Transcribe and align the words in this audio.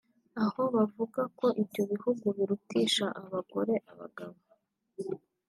aho 0.43 0.61
bavuga 0.75 1.21
ko 1.39 1.45
ibyo 1.61 1.83
bihugu 1.91 2.25
birutisha 2.37 3.05
abagore 3.21 3.73
abagabo 3.91 4.37